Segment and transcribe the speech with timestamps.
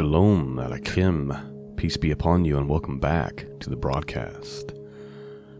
[0.00, 1.76] Shalom Aleichem.
[1.76, 4.72] Peace be upon you and welcome back to the broadcast.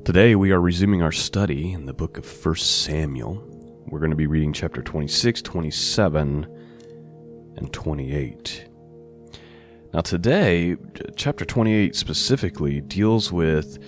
[0.03, 3.35] Today we are resuming our study in the book of 1 Samuel.
[3.89, 6.47] We're going to be reading chapter 26, 27,
[7.59, 8.65] and 28.
[9.93, 10.79] Now, today,
[11.17, 13.79] chapter 28 specifically deals with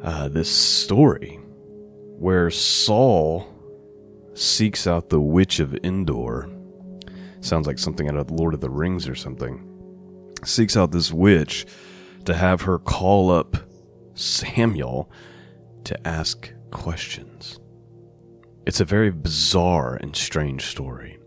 [0.00, 1.40] uh, this story
[2.20, 3.48] where Saul
[4.34, 6.48] seeks out the witch of Endor
[7.40, 9.66] Sounds like something out of Lord of the Rings or something.
[10.44, 11.66] Seeks out this witch
[12.26, 13.56] to have her call up
[14.14, 15.10] Samuel
[15.84, 17.58] to ask questions.
[18.66, 21.18] It's a very bizarre and strange story.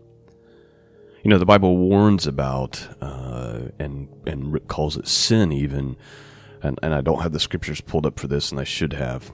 [1.24, 5.96] You know, the Bible warns about uh, and and calls it sin, even.
[6.62, 9.30] And, and I don't have the scriptures pulled up for this, and I should have,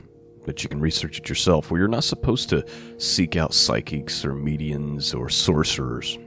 [0.47, 1.71] but you can research it yourself.
[1.71, 2.65] Where you're not supposed to
[2.99, 6.19] seek out psychics or mediums or sorcerers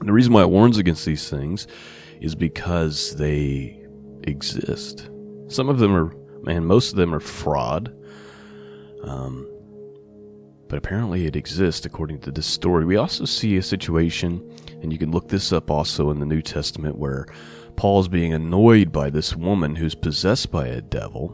[0.00, 1.66] the reason why it warns against these things
[2.20, 3.84] is because they
[4.24, 5.10] exist.
[5.48, 7.92] Some of them are, man, most of them are fraud.
[9.04, 9.48] Um,
[10.68, 12.84] but apparently it exists according to this story.
[12.84, 14.42] We also see a situation,
[14.82, 17.26] and you can look this up also in the New Testament, where
[17.76, 21.28] Paul's being annoyed by this woman who's possessed by a devil,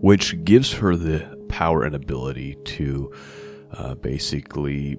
[0.00, 3.12] which gives her the power and ability to
[3.72, 4.98] uh, basically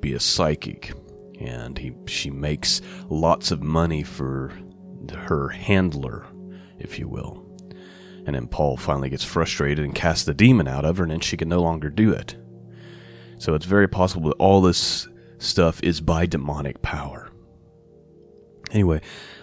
[0.00, 0.92] be a psychic
[1.40, 4.52] and he she makes lots of money for
[5.14, 6.26] her handler,
[6.78, 7.44] if you will.
[8.26, 11.20] And then Paul finally gets frustrated and casts the demon out of her, and then
[11.20, 12.36] she can no longer do it.
[13.38, 15.08] So it's very possible that all this
[15.38, 17.30] stuff is by demonic power.
[18.72, 19.00] Anyway,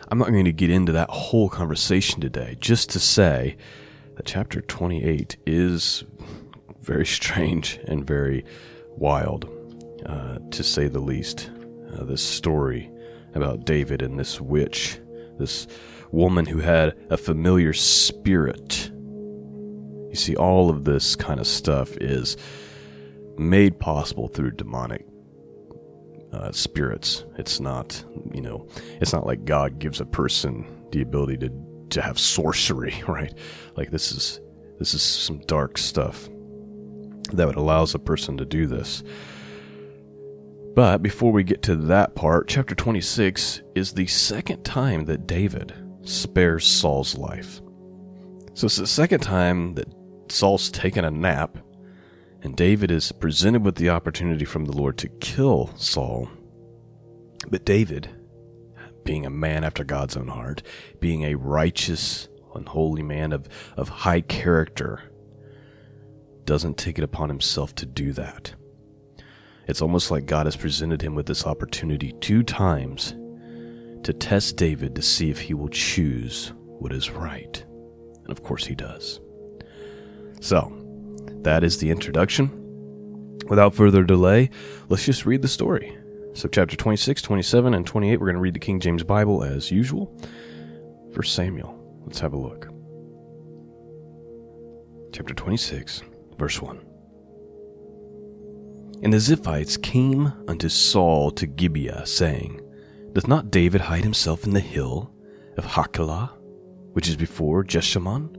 [0.09, 3.55] I'm not going to get into that whole conversation today, just to say
[4.15, 6.03] that chapter 28 is
[6.81, 8.43] very strange and very
[8.89, 9.49] wild,
[10.05, 11.49] uh, to say the least
[11.97, 12.91] uh, this story
[13.33, 14.99] about David and this witch,
[15.37, 15.67] this
[16.11, 18.91] woman who had a familiar spirit.
[20.09, 22.37] You see, all of this kind of stuff is
[23.37, 25.05] made possible through demonic
[26.31, 27.25] uh, spirits.
[27.37, 28.67] It's not, you know,
[29.01, 31.51] it's not like God gives a person the ability to
[31.91, 33.33] to have sorcery, right?
[33.75, 34.39] Like this is
[34.79, 36.27] this is some dark stuff
[37.31, 39.03] that would allows a person to do this.
[40.75, 45.73] But before we get to that part, chapter 26 is the second time that David
[46.01, 47.61] spares Saul's life.
[48.55, 49.93] So it's the second time that
[50.29, 51.59] Saul's taken a nap,
[52.41, 56.27] and David is presented with the opportunity from the Lord to kill Saul.
[57.47, 58.09] But David,
[59.03, 60.63] being a man after God's own heart,
[60.99, 63.47] being a righteous, unholy man of,
[63.77, 65.03] of high character,
[66.45, 68.55] doesn't take it upon himself to do that.
[69.67, 73.15] It's almost like God has presented him with this opportunity two times
[74.03, 77.63] to test David to see if he will choose what is right.
[78.23, 79.21] And of course, he does.
[80.41, 80.71] So,
[81.43, 82.59] that is the introduction.
[83.47, 84.49] Without further delay,
[84.89, 85.97] let's just read the story.
[86.33, 89.71] So, chapter 26, 27, and 28, we're going to read the King James Bible as
[89.71, 90.13] usual.
[91.13, 92.67] For Samuel, let's have a look.
[95.13, 96.01] Chapter 26,
[96.37, 96.92] verse 1.
[99.03, 102.61] And the Ziphites came unto Saul to Gibeah, saying,
[103.11, 105.13] Doth not David hide himself in the hill
[105.57, 106.31] of Hachilah,
[106.93, 108.33] which is before Jeshimon?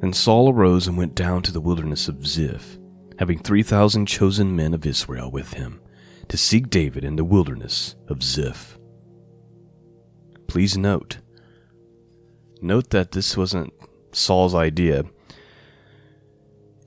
[0.00, 2.78] And Saul arose and went down to the wilderness of Ziph,
[3.18, 5.80] having three thousand chosen men of Israel with him,
[6.28, 8.78] to seek David in the wilderness of Ziph.
[10.46, 11.18] Please note,
[12.60, 13.72] note that this wasn't
[14.12, 15.04] Saul's idea.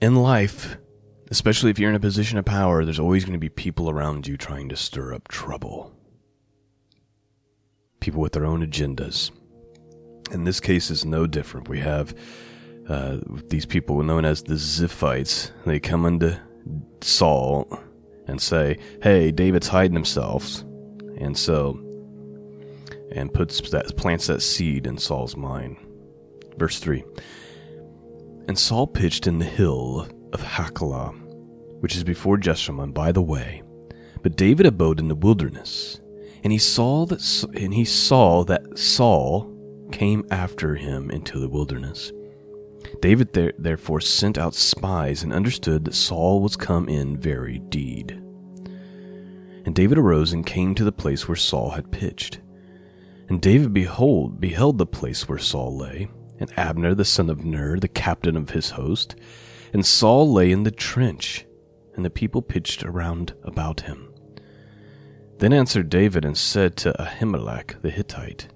[0.02, 0.78] In life,
[1.32, 4.28] Especially if you're in a position of power, there's always going to be people around
[4.28, 5.92] you trying to stir up trouble.
[8.00, 9.32] People with their own agendas.
[10.32, 11.68] And this case is no different.
[11.68, 12.16] We have
[12.88, 13.18] uh,
[13.50, 15.52] these people known as the Ziphites.
[15.66, 16.40] They come into
[17.02, 17.68] Saul
[18.28, 20.62] and say, "Hey, David's hiding himself,"
[21.18, 21.80] and so
[23.12, 25.78] and puts that plants that seed in Saul's mind.
[26.58, 27.04] Verse three.
[28.48, 31.16] And Saul pitched in the hill of Hachilah,
[31.80, 33.64] which is before Jeshimon by the way.
[34.22, 36.02] But David abode in the wilderness,
[36.44, 37.22] and he saw that
[37.56, 39.52] and he saw that Saul
[39.92, 42.12] came after him into the wilderness.
[43.02, 48.12] David there, therefore sent out spies and understood that Saul was come in very deed.
[49.66, 52.42] And David arose and came to the place where Saul had pitched.
[53.30, 56.10] And David behold beheld the place where Saul lay,
[56.40, 59.16] and Abner the son of Ner, the captain of his host,
[59.76, 61.46] and Saul lay in the trench,
[61.96, 64.10] and the people pitched around about him.
[65.40, 68.48] Then answered David and said to Ahimelech the Hittite,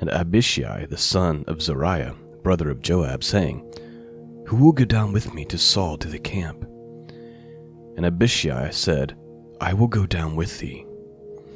[0.00, 3.70] and Abishai the son of Zeruiah, brother of Joab, saying,
[4.46, 6.64] Who will go down with me to Saul to the camp?
[7.98, 9.14] And Abishai said,
[9.60, 10.86] I will go down with thee.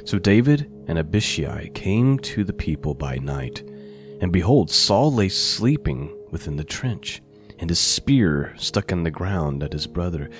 [0.05, 3.63] So David and Abishai came to the people by night,
[4.21, 7.23] and behold, Saul lay sleeping within the trench,
[7.61, 10.31] and his spear stuck in the ground at his brother,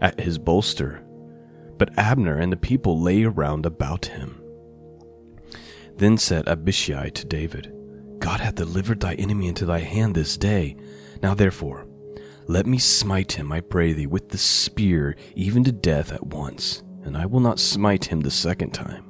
[0.00, 1.04] at his bolster
[1.80, 4.38] but Abner and the people lay around about him.
[5.96, 7.72] Then said Abishai to David,
[8.18, 10.76] God hath delivered thy enemy into thy hand this day.
[11.22, 11.86] Now therefore,
[12.46, 16.82] let me smite him, I pray thee, with the spear, even to death at once,
[17.02, 19.06] and I will not smite him the second time.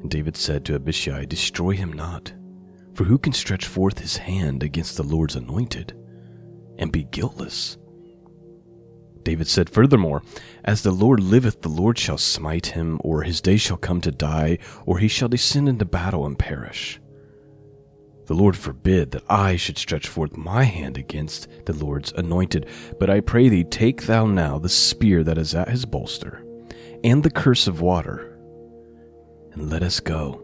[0.00, 2.32] And David said to Abishai, Destroy him not,
[2.94, 5.96] for who can stretch forth his hand against the Lord's anointed,
[6.78, 7.78] and be guiltless?
[9.22, 10.22] David said, Furthermore,
[10.64, 14.10] as the Lord liveth, the Lord shall smite him, or his day shall come to
[14.10, 17.00] die, or he shall descend into battle and perish.
[18.26, 22.68] The Lord forbid that I should stretch forth my hand against the Lord's anointed,
[22.98, 26.42] but I pray thee, take thou now the spear that is at his bolster,
[27.02, 28.38] and the curse of water,
[29.52, 30.42] and let us go.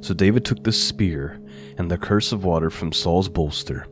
[0.00, 1.40] So David took the spear
[1.76, 3.86] and the curse of water from Saul's bolster,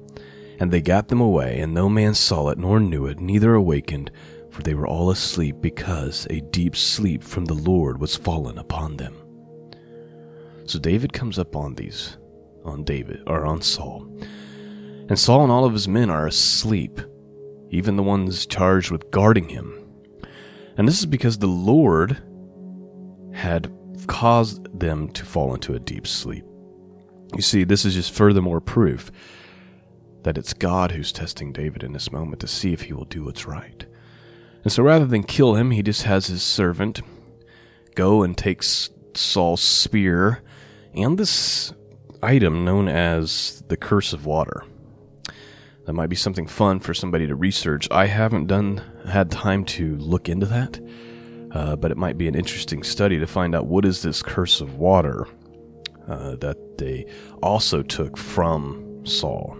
[0.58, 4.10] and they gat them away, and no man saw it, nor knew it, neither awakened,
[4.50, 8.96] for they were all asleep, because a deep sleep from the Lord was fallen upon
[8.96, 9.14] them.
[10.66, 12.18] So David comes up on these,
[12.64, 14.06] on David, or on Saul.
[15.08, 17.00] And Saul and all of his men are asleep,
[17.70, 19.74] even the ones charged with guarding him.
[20.76, 22.22] And this is because the Lord
[23.32, 23.72] had
[24.06, 26.44] caused them to fall into a deep sleep.
[27.34, 29.10] You see, this is just furthermore proof
[30.28, 33.24] that it's God who's testing David in this moment to see if he will do
[33.24, 33.86] what's right.
[34.62, 37.00] And so rather than kill him, he just has his servant
[37.94, 40.42] go and take Saul's spear
[40.92, 41.72] and this
[42.22, 44.64] item known as the Curse of water.
[45.86, 47.88] That might be something fun for somebody to research.
[47.90, 50.78] I haven't done had time to look into that,
[51.52, 54.60] uh, but it might be an interesting study to find out what is this curse
[54.60, 55.26] of water
[56.06, 57.06] uh, that they
[57.42, 59.56] also took from Saul.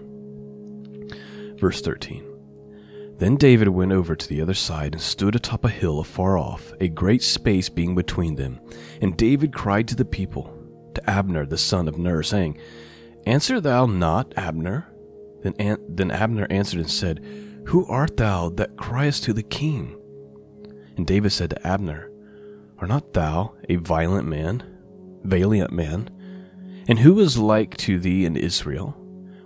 [1.59, 5.99] Verse 13 Then David went over to the other side and stood atop a hill
[5.99, 8.59] afar off, a great space being between them.
[9.01, 10.53] And David cried to the people,
[10.95, 12.57] to Abner the son of Ner, saying,
[13.25, 14.91] Answer thou not, Abner?
[15.43, 17.23] Then, An- then Abner answered and said,
[17.67, 19.95] Who art thou that criest to the king?
[20.97, 22.09] And David said to Abner,
[22.77, 24.63] Art not thou a violent man,
[25.23, 26.09] valiant man?
[26.87, 28.95] And who is like to thee in Israel?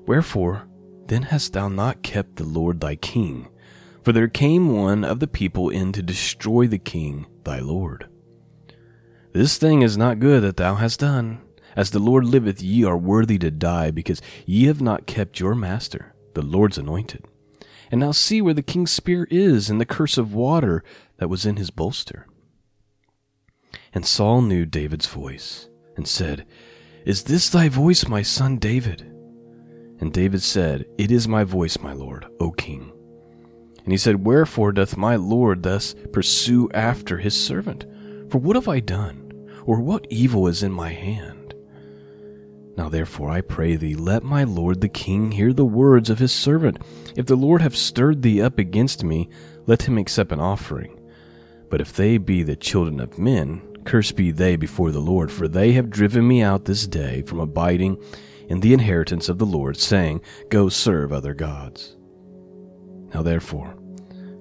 [0.05, 0.67] Wherefore
[1.07, 3.49] then hast thou not kept the Lord thy king?
[4.03, 8.07] For there came one of the people in to destroy the king thy Lord.
[9.31, 11.41] This thing is not good that thou hast done.
[11.75, 15.55] As the Lord liveth, ye are worthy to die, because ye have not kept your
[15.55, 17.25] master, the Lord's anointed.
[17.89, 20.83] And now see where the king's spear is, and the curse of water
[21.17, 22.27] that was in his bolster.
[23.93, 26.45] And Saul knew David's voice, and said,
[27.05, 29.09] Is this thy voice, my son David?
[30.03, 32.91] And David said, It is my voice, my lord, O king.
[33.85, 37.85] And he said, Wherefore doth my lord thus pursue after his servant?
[38.29, 39.47] For what have I done?
[39.65, 41.55] Or what evil is in my hand?
[42.75, 46.33] Now therefore I pray thee, let my lord the king hear the words of his
[46.33, 46.79] servant.
[47.15, 49.29] If the Lord have stirred thee up against me,
[49.67, 50.99] let him accept an offering.
[51.69, 55.47] But if they be the children of men, cursed be they before the Lord, for
[55.47, 58.03] they have driven me out this day from abiding
[58.47, 61.95] in the inheritance of the Lord, saying, Go serve other gods.
[63.13, 63.75] Now therefore,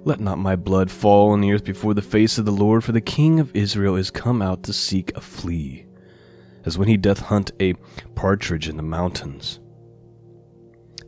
[0.05, 2.93] let not my blood fall on the earth before the face of the Lord, for
[2.93, 5.87] the king of Israel is come out to seek a flea,
[6.65, 7.75] as when he doth hunt a
[8.15, 9.61] partridge in the mountains.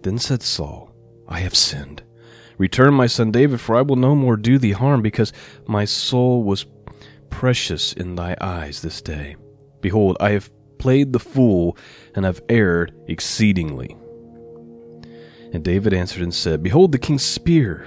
[0.03, 0.95] Then said Saul,
[1.29, 2.03] I have sinned.
[2.57, 5.33] Return, my son David, for I will no more do thee harm, because
[5.67, 6.67] my soul was
[7.31, 9.35] precious in thy eyes this day.
[9.81, 11.77] Behold, I have played the fool
[12.15, 13.97] and have erred exceedingly.
[15.53, 17.83] And David answered and said, Behold the king's spear,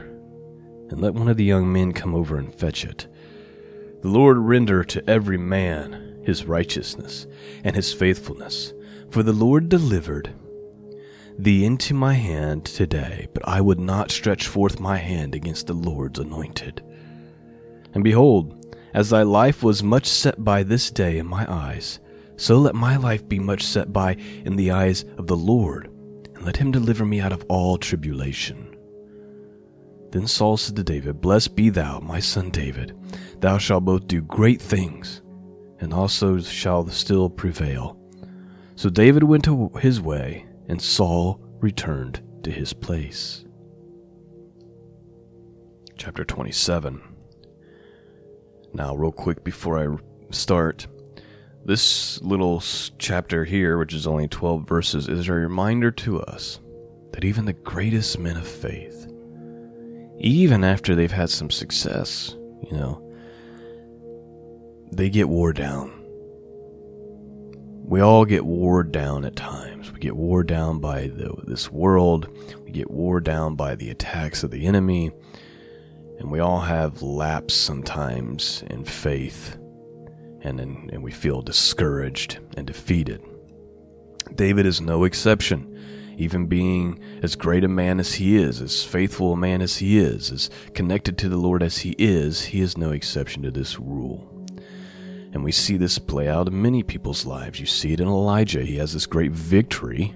[0.89, 3.08] and let one of the young men come over and fetch it.
[4.01, 7.27] The Lord render to every man his righteousness
[7.63, 8.74] and his faithfulness,
[9.10, 10.34] for the Lord delivered
[11.38, 15.74] thee into my hand today, but I would not stretch forth my hand against the
[15.74, 16.84] Lord's anointed.
[17.94, 22.00] And behold, as thy life was much set by this day in my eyes,
[22.38, 24.13] so let my life be much set by
[24.46, 25.88] in the eyes of the Lord,
[26.36, 28.75] and let him deliver me out of all tribulation.
[30.12, 32.96] Then Saul said to David, Blessed be thou, my son David.
[33.41, 35.22] Thou shalt both do great things,
[35.79, 38.00] and also shall still prevail.
[38.75, 43.44] So David went to his way, and Saul returned to his place.
[45.98, 47.01] Chapter 27.
[48.74, 49.98] Now, real quick before I
[50.32, 50.88] start,
[51.68, 52.64] this little
[52.98, 56.62] chapter here, which is only 12 verses, is a reminder to us
[57.12, 59.12] that even the greatest men of faith,
[60.18, 62.34] even after they've had some success,
[62.64, 63.04] you know,
[64.94, 65.92] they get wore down.
[67.84, 69.92] We all get wore down at times.
[69.92, 72.30] We get wore down by the, this world.
[72.64, 75.12] We get wore down by the attacks of the enemy.
[76.20, 79.58] And we all have laps sometimes in faith.
[80.41, 83.22] And, in, and we feel discouraged and defeated.
[84.36, 85.77] David is no exception
[86.17, 90.00] even being as great a man as he is, as faithful a man as he
[90.00, 93.79] is, as connected to the Lord as he is, he is no exception to this
[93.79, 94.27] rule.
[95.32, 97.60] And we see this play out in many people's lives.
[97.60, 98.63] You see it in Elijah.
[98.63, 100.15] He has this great victory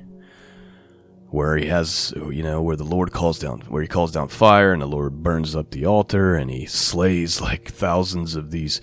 [1.30, 4.74] where he has, you know, where the Lord calls down, where he calls down fire
[4.74, 8.82] and the Lord burns up the altar and he slays like thousands of these,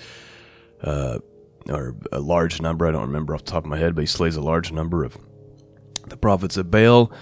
[0.82, 1.18] uh,
[1.68, 2.86] or a large number.
[2.86, 5.04] I don't remember off the top of my head, but he slays a large number
[5.04, 5.18] of
[6.06, 7.12] the prophets of Baal.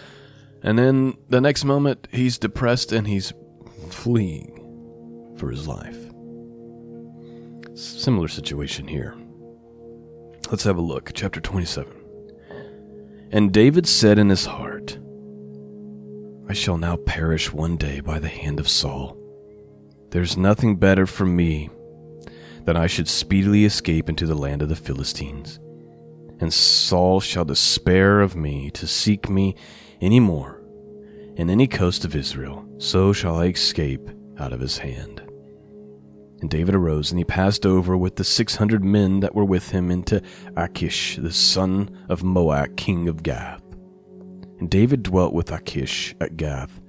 [0.62, 3.32] And then the next moment, he's depressed and he's
[3.90, 5.96] fleeing for his life.
[7.74, 9.14] Similar situation here.
[10.50, 11.12] Let's have a look.
[11.14, 11.92] Chapter 27.
[13.32, 14.98] And David said in his heart,
[16.48, 19.18] I shall now perish one day by the hand of Saul.
[20.10, 21.68] There's nothing better for me
[22.66, 25.58] than I should speedily escape into the land of the Philistines
[26.40, 29.54] and Saul shall despair of me to seek me
[30.00, 30.62] any more
[31.36, 34.08] in any coast of Israel, so shall I escape
[34.38, 35.22] out of his hand.
[36.40, 39.70] And David arose, and he passed over with the six hundred men that were with
[39.70, 40.22] him into
[40.56, 43.62] Achish, the son of Maoch, king of Gath.
[44.58, 46.80] And David dwelt with Achish at Gath,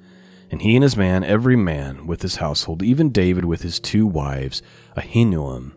[0.50, 4.05] and he and his man, every man with his household, even David with his two
[4.05, 4.62] wives,
[4.98, 5.74] Ahinoam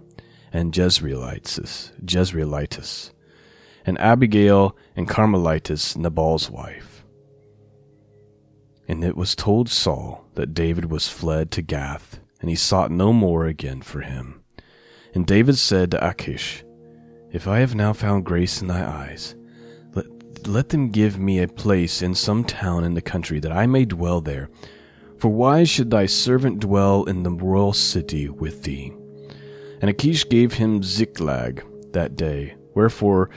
[0.53, 3.13] and Jezreelites, Jezreelitess,
[3.85, 7.05] and Abigail and Carmelitess, Nabal's wife.
[8.89, 13.13] And it was told Saul that David was fled to Gath, and he sought no
[13.13, 14.43] more again for him.
[15.15, 16.65] And David said to Achish,
[17.31, 19.37] If I have now found grace in thy eyes,
[19.95, 20.07] let,
[20.49, 23.85] let them give me a place in some town in the country, that I may
[23.85, 24.51] dwell there.
[25.19, 28.93] For why should thy servant dwell in the royal city with thee?
[29.81, 33.31] And Achish gave him Ziklag that day, wherefore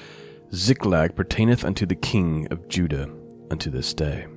[0.54, 3.10] Ziklag pertaineth unto the king of Judah
[3.50, 4.28] unto this day.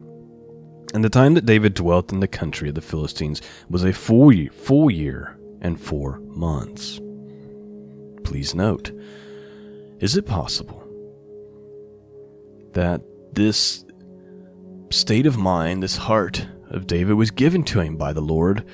[0.95, 4.33] And the time that David dwelt in the country of the Philistines was a full
[4.33, 7.01] year, full year and four months.
[8.25, 8.93] Please note,
[9.99, 10.83] is it possible
[12.73, 13.85] that this
[14.91, 18.65] state of mind, this heart of David, was given to him by the Lord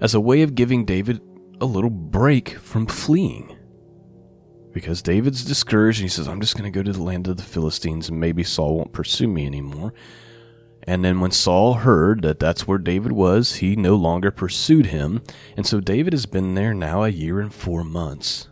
[0.00, 1.20] as a way of giving David
[1.62, 3.56] a little break from fleeing?
[4.72, 7.36] because David's discouraged and he says, I'm just going to go to the land of
[7.36, 9.92] the Philistines and maybe Saul won't pursue me anymore.
[10.84, 15.22] And then when Saul heard that that's where David was, he no longer pursued him.
[15.56, 18.48] And so David has been there now a year and four months,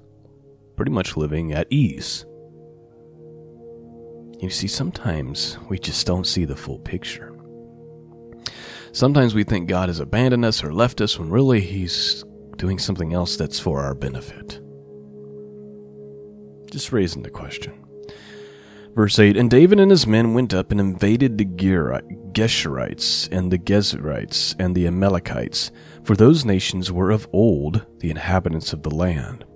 [0.77, 2.25] pretty much living at ease.
[4.39, 7.35] You see, sometimes we just don't see the full picture.
[8.93, 12.25] Sometimes we think God has abandoned us or left us when really He's
[12.61, 14.61] doing something else that's for our benefit.
[16.71, 17.73] Just raising the question.
[18.95, 23.59] Verse 8 And David and his men went up and invaded the Geshurites and the
[23.59, 25.73] Gezrites and the Amalekites,
[26.05, 29.47] for those nations were of old the inhabitants of the land.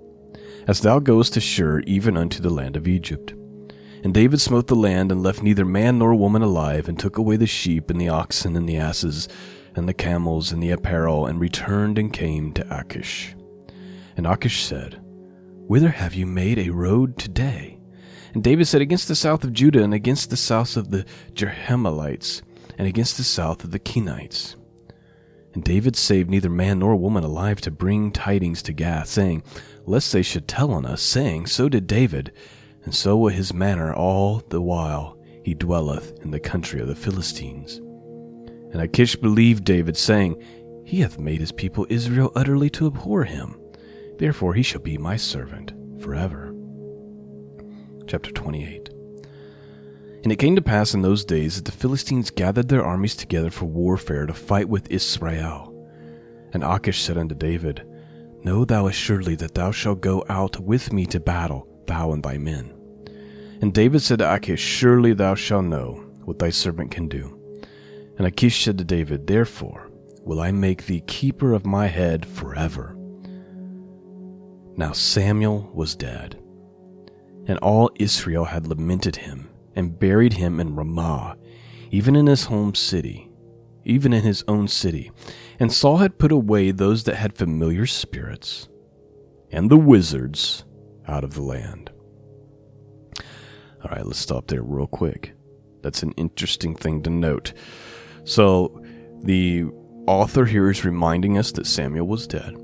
[0.67, 3.35] As thou goest to Shur, even unto the land of Egypt.
[4.03, 7.37] And David smote the land, and left neither man nor woman alive, and took away
[7.37, 9.27] the sheep, and the oxen, and the asses,
[9.75, 13.35] and the camels, and the apparel, and returned and came to Achish.
[14.17, 14.99] And Achish said,
[15.67, 17.79] Whither have you made a road today?
[18.33, 22.41] And David said, Against the south of Judah, and against the south of the Jerahmeelites,
[22.77, 24.55] and against the south of the Kenites.
[25.53, 29.43] And David saved neither man nor woman alive to bring tidings to Gath, saying,
[29.85, 32.33] Lest they should tell on us, saying, So did David,
[32.83, 36.95] and so was his manner all the while he dwelleth in the country of the
[36.95, 37.79] Philistines.
[38.75, 40.35] And Achish believed David, saying,
[40.83, 43.57] He hath made his people Israel utterly to abhor him.
[44.17, 46.53] Therefore he shall be my servant forever.
[48.05, 48.89] Chapter 28
[50.23, 53.49] And it came to pass in those days that the Philistines gathered their armies together
[53.49, 55.71] for warfare to fight with Israel.
[56.51, 57.87] And Achish said unto David,
[58.43, 62.37] Know thou assuredly that thou shalt go out with me to battle, thou and thy
[62.37, 62.73] men.
[63.61, 67.39] And David said to Achish, Surely thou shalt know what thy servant can do.
[68.17, 69.89] And Achish said to David, Therefore
[70.21, 72.95] will I make thee keeper of my head forever.
[74.77, 76.39] Now Samuel was dead,
[77.47, 81.37] and all Israel had lamented him, and buried him in Ramah,
[81.91, 83.29] even in his home city,
[83.83, 85.11] even in his own city.
[85.59, 88.67] And Saul had put away those that had familiar spirits,
[89.51, 90.65] and the wizards
[91.07, 91.91] out of the land.
[93.83, 95.33] All right, let's stop there real quick.
[95.83, 97.53] That's an interesting thing to note.
[98.25, 98.81] So,
[99.23, 99.65] the
[100.07, 102.55] author here is reminding us that Samuel was dead,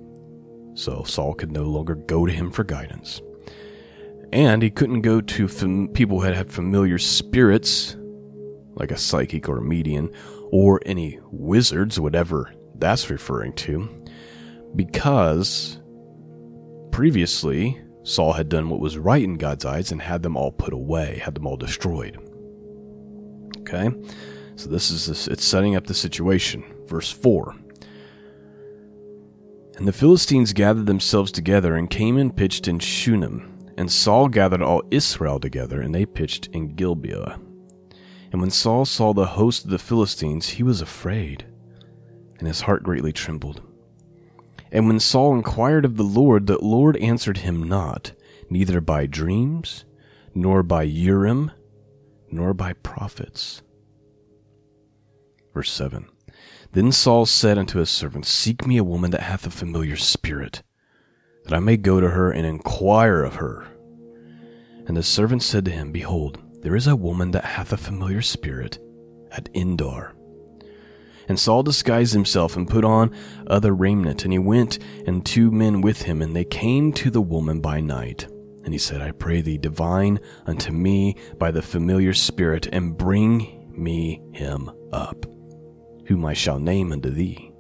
[0.73, 3.21] so Saul could no longer go to him for guidance.
[4.33, 7.95] And he couldn't go to fam- people who had, familiar spirits,
[8.73, 10.11] like a psychic or a medium,
[10.51, 13.87] or any wizards, whatever that's referring to,
[14.75, 15.79] because
[16.91, 20.73] previously Saul had done what was right in God's eyes and had them all put
[20.73, 22.17] away, had them all destroyed.
[23.59, 23.89] Okay?
[24.55, 26.63] So this is this, it's setting up the situation.
[26.87, 27.55] Verse 4.
[29.77, 33.47] And the Philistines gathered themselves together and came and pitched in Shunem.
[33.77, 37.39] And Saul gathered all Israel together, and they pitched in Gilboa.
[38.31, 41.45] And when Saul saw the host of the Philistines, he was afraid,
[42.37, 43.61] and his heart greatly trembled.
[44.71, 48.13] And when Saul inquired of the Lord, the Lord answered him not,
[48.49, 49.85] neither by dreams,
[50.33, 51.51] nor by Urim,
[52.29, 53.61] nor by prophets.
[55.53, 56.07] Verse 7
[56.71, 60.63] Then Saul said unto his servants, Seek me a woman that hath a familiar spirit,
[61.43, 63.67] that I may go to her and inquire of her.
[64.87, 68.21] And the servant said to him, Behold, there is a woman that hath a familiar
[68.21, 68.79] spirit
[69.31, 70.13] at Endor.
[71.27, 73.15] And Saul disguised himself and put on
[73.47, 77.21] other raiment, and he went, and two men with him, and they came to the
[77.21, 78.27] woman by night.
[78.63, 83.69] And he said, I pray thee, divine unto me by the familiar spirit, and bring
[83.75, 85.25] me him up,
[86.05, 87.51] whom I shall name unto thee.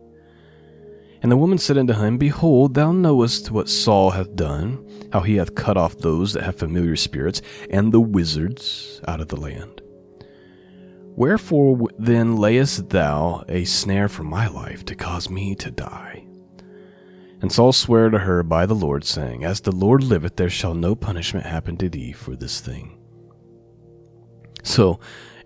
[1.21, 5.35] And the woman said unto him, Behold, thou knowest what Saul hath done, how he
[5.35, 9.81] hath cut off those that have familiar spirits, and the wizards out of the land.
[11.15, 16.25] Wherefore then layest thou a snare for my life to cause me to die?
[17.41, 20.73] And Saul sware to her by the Lord, saying, As the Lord liveth, there shall
[20.73, 22.97] no punishment happen to thee for this thing.
[24.63, 24.99] So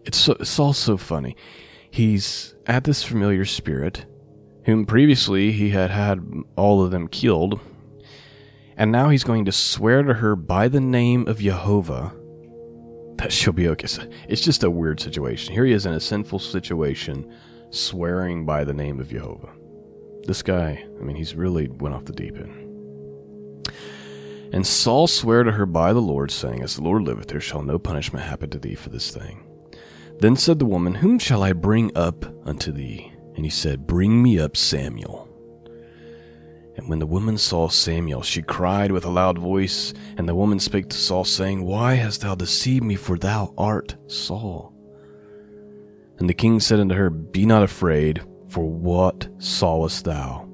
[0.05, 1.35] it's, so, so funny.
[1.89, 4.05] He's at this familiar spirit,
[4.65, 6.25] whom previously he had had
[6.55, 7.59] all of them killed,
[8.77, 12.13] and now he's going to swear to her by the name of Jehovah
[13.17, 13.87] that she'll be okay.
[14.27, 15.53] It's just a weird situation.
[15.53, 17.33] Here he is in a sinful situation,
[17.69, 19.53] swearing by the name of Jehovah.
[20.23, 22.61] This guy, I mean, he's really went off the deep end.
[24.51, 27.61] And Saul sware to her by the Lord, saying, As the Lord liveth, there shall
[27.61, 29.43] no punishment happen to thee for this thing.
[30.19, 33.11] Then said the woman, Whom shall I bring up unto thee?
[33.35, 35.29] And he said, Bring me up Samuel.
[36.77, 39.93] And when the woman saw Samuel, she cried with a loud voice.
[40.17, 42.95] And the woman spake to Saul, saying, Why hast thou deceived me?
[42.95, 44.73] For thou art Saul.
[46.17, 50.49] And the king said unto her, Be not afraid, for what sawest thou?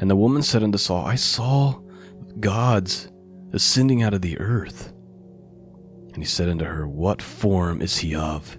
[0.00, 1.80] And the woman said unto Saul, I saw
[2.40, 3.08] gods
[3.52, 4.92] ascending out of the earth.
[6.12, 8.58] And he said unto her, What form is he of?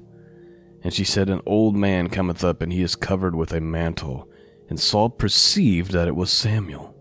[0.83, 4.29] And she said, An old man cometh up, and he is covered with a mantle.
[4.69, 6.95] And Saul perceived that it was Samuel.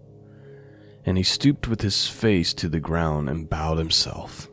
[1.06, 4.48] And he stooped with his face to the ground and bowed himself.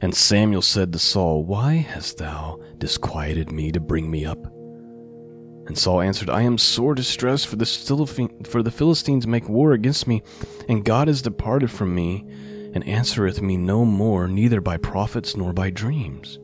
[0.00, 4.44] And Samuel said to Saul, Why hast thou disquieted me to bring me up?
[5.66, 7.66] And Saul answered, I am sore distressed, for the,
[8.48, 10.22] for the Philistines make war against me,
[10.68, 12.24] and God is departed from me,
[12.74, 16.38] and answereth me no more, neither by prophets nor by dreams.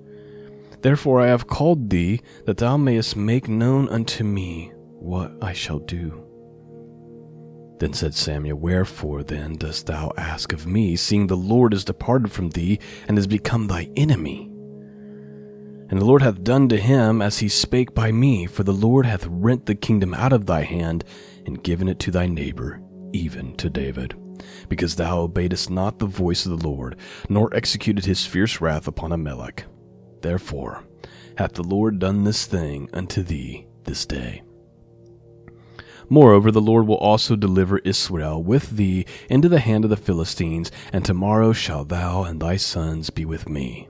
[0.85, 5.79] Therefore I have called thee, that thou mayest make known unto me what I shall
[5.79, 6.23] do.
[7.79, 12.31] Then said Samuel, Wherefore then dost thou ask of me, seeing the Lord is departed
[12.33, 14.51] from thee, and is become thy enemy?
[15.89, 19.07] And the Lord hath done to him as he spake by me, for the Lord
[19.07, 21.03] hath rent the kingdom out of thy hand,
[21.47, 22.83] and given it to thy neighbor,
[23.15, 24.15] even to David,
[24.69, 26.97] because thou obeyedst not the voice of the Lord,
[27.31, 29.65] nor executed his fierce wrath upon Amalek.
[30.25, 30.83] Therefore
[31.37, 34.43] hath the Lord done this thing unto thee this day.
[36.09, 40.73] Moreover, the Lord will also deliver Israel with thee into the hand of the Philistines,
[40.95, 43.87] and tomorrow shalt thou and thy sons be with me.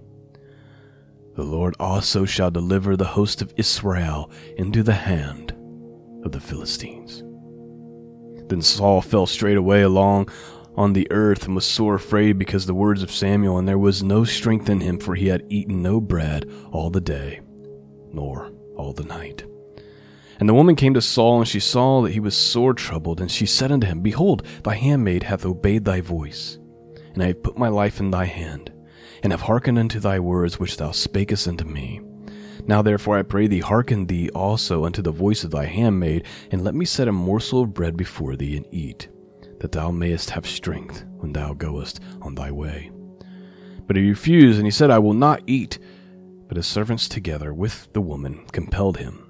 [1.36, 5.52] The Lord also shall deliver the host of Israel into the hand
[6.24, 7.22] of the Philistines.
[8.48, 10.30] Then Saul fell straightway along
[10.76, 14.02] on the earth and was sore afraid because the words of Samuel, and there was
[14.02, 17.40] no strength in him, for he had eaten no bread all the day,
[18.12, 19.44] nor all the night.
[20.40, 23.30] And the woman came to Saul, and she saw that he was sore troubled, and
[23.30, 26.58] she said unto him, Behold, thy handmaid hath obeyed thy voice,
[27.12, 28.72] and I have put my life in thy hand,
[29.22, 32.00] and have hearkened unto thy words which thou spakest unto me.
[32.66, 36.64] Now therefore I pray thee, hearken thee also unto the voice of thy handmaid, and
[36.64, 39.08] let me set a morsel of bread before thee, and eat,
[39.64, 42.92] that thou mayest have strength when thou goest on thy way.
[43.86, 45.78] But he refused, and he said, I will not eat.
[46.46, 49.24] But his servants together with the woman compelled him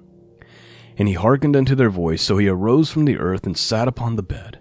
[0.97, 2.21] and he hearkened unto their voice.
[2.21, 4.59] So he arose from the earth and sat upon the bed.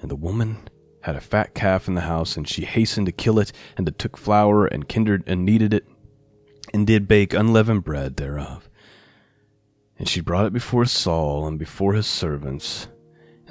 [0.00, 0.68] And the woman
[1.02, 3.92] had a fat calf in the house, and she hastened to kill it, and to
[3.92, 5.86] took flour and kindled and kneaded it,
[6.72, 8.68] and did bake unleavened bread thereof.
[9.98, 12.88] And she brought it before Saul and before his servants,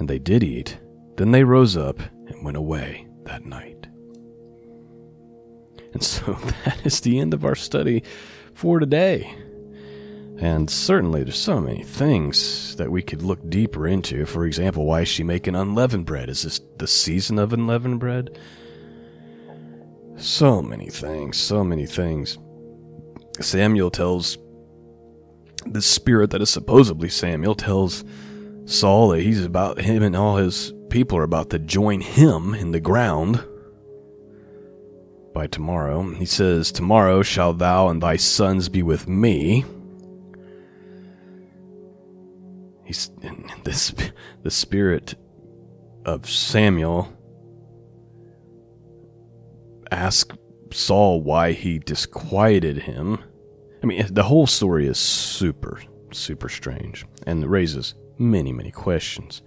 [0.00, 0.80] and they did eat.
[1.16, 3.86] Then they rose up and went away that night.
[5.92, 6.32] And so
[6.64, 8.02] that is the end of our study
[8.54, 9.32] for today.
[10.38, 14.24] And certainly there's so many things that we could look deeper into.
[14.24, 16.30] For example, why is she making unleavened bread?
[16.30, 18.38] Is this the season of unleavened bread?
[20.16, 22.38] So many things, so many things.
[23.38, 24.38] Samuel tells
[25.66, 28.02] the spirit that is supposedly Samuel tells
[28.70, 32.72] Saul that he's about him and all his people are about to join him in
[32.72, 33.44] the ground
[35.34, 36.14] by tomorrow.
[36.14, 39.64] He says, Tomorrow shall thou and thy sons be with me
[42.90, 43.08] He's
[43.62, 43.94] this
[44.42, 45.14] the spirit
[46.04, 47.16] of Samuel
[49.92, 50.36] ask
[50.72, 53.18] Saul why he disquieted him.
[53.80, 55.80] I mean, the whole story is super,
[56.10, 59.42] super strange and raises many, many questions.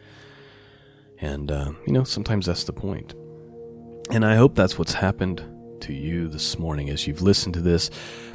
[1.19, 3.13] And, uh, you know, sometimes that's the point.
[4.11, 5.45] And I hope that's what's happened
[5.81, 7.89] to you this morning as you've listened to this,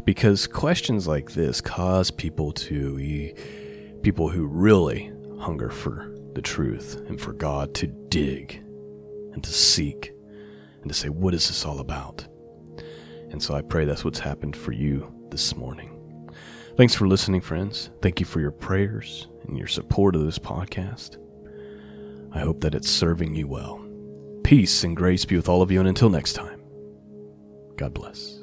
[0.05, 3.35] because questions like this cause people to
[4.03, 8.63] people who really hunger for the truth and for God to dig
[9.33, 10.13] and to seek
[10.81, 12.27] and to say, what is this all about?
[13.31, 16.31] And so I pray that's what's happened for you this morning.
[16.77, 17.91] Thanks for listening, friends.
[18.01, 21.17] Thank you for your prayers and your support of this podcast.
[22.33, 23.85] I hope that it's serving you well.
[24.45, 26.61] Peace and grace be with all of you, and until next time,
[27.77, 28.38] God bless.